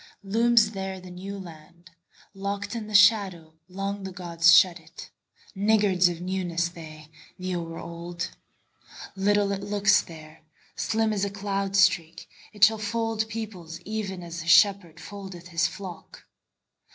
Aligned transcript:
Looms 0.23 0.71
there 0.71 0.99
the 0.99 1.11
New 1.11 1.37
Land:Locked 1.37 2.75
in 2.75 2.87
the 2.87 2.95
shadowLong 2.95 4.03
the 4.03 4.11
gods 4.11 4.51
shut 4.57 4.79
it, 4.79 5.11
Niggards 5.55 6.09
of 6.09 6.17
newnessThey, 6.17 7.07
the 7.37 7.55
o'er 7.55 7.77
old. 7.77 8.31
Little 9.15 9.51
it 9.51 9.61
looks 9.61 10.01
there, 10.01 10.41
Slim 10.75 11.13
as 11.13 11.23
a 11.23 11.29
cloud 11.29 11.75
streak; 11.75 12.27
It 12.51 12.63
shall 12.63 12.79
fold 12.79 13.29
peoplesEven 13.29 14.23
as 14.23 14.41
a 14.41 14.47
shepherdFoldeth 14.47 15.49
his 15.49 15.67
flock. 15.67 16.25